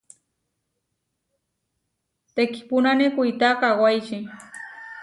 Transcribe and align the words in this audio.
Teʼkipúnane 2.35 3.05
kuitá 3.15 3.49
kawáiči. 3.61 4.17